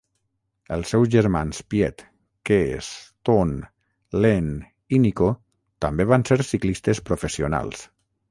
[0.75, 1.99] Els seus germans Piet,
[2.49, 2.87] Kees,
[3.29, 3.51] Toon,
[4.25, 4.49] Leen
[4.97, 5.29] i Nico
[5.87, 7.85] també van ser ciclistes professionals.